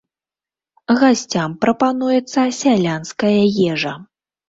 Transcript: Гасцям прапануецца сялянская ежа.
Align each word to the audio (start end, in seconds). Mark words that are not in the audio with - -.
Гасцям 1.01 1.55
прапануецца 1.67 2.49
сялянская 2.63 3.35
ежа. 3.71 3.99